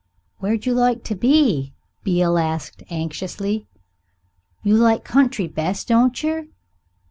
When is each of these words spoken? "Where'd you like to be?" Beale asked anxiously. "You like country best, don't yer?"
"Where'd 0.39 0.65
you 0.65 0.73
like 0.73 1.03
to 1.03 1.15
be?" 1.15 1.75
Beale 2.03 2.39
asked 2.39 2.81
anxiously. 2.89 3.67
"You 4.63 4.75
like 4.75 5.03
country 5.03 5.47
best, 5.47 5.89
don't 5.89 6.23
yer?" 6.23 6.47